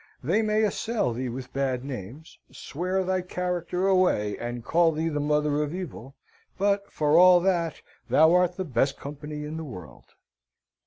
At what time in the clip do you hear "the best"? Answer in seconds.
8.57-8.97